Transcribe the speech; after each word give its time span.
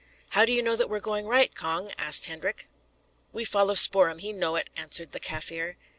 "How 0.29 0.45
do 0.45 0.51
you 0.51 0.63
know 0.63 0.75
that 0.75 0.89
we 0.89 0.97
are 0.97 0.99
going 0.99 1.27
right, 1.27 1.53
Cong?" 1.53 1.91
asked 1.99 2.25
Hendrik. 2.25 2.67
"We 3.31 3.45
follow 3.45 3.75
Spoor'em; 3.75 4.17
he 4.17 4.33
know 4.33 4.55
it," 4.55 4.71
answered 4.75 5.11
the 5.11 5.19
Kaffir. 5.19 5.75